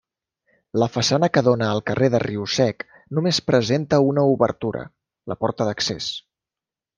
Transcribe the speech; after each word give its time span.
La 0.83 0.85
façana 0.93 1.27
que 1.35 1.43
dóna 1.47 1.67
al 1.73 1.81
carrer 1.89 2.09
de 2.15 2.21
Riu-Sec 2.23 2.83
només 3.19 3.41
presenta 3.51 4.01
una 4.07 4.25
obertura, 4.31 4.83
la 5.33 5.39
porta 5.47 5.69
d'accés. 5.71 6.11